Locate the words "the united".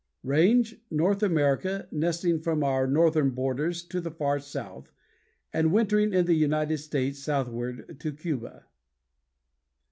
6.25-6.79